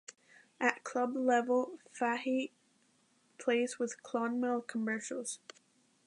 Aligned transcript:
At 0.59 0.83
club 0.83 1.15
level 1.15 1.77
Fahey 1.91 2.49
plays 3.37 3.77
with 3.77 4.01
Clonmel 4.01 4.63
Commercials. 4.63 5.37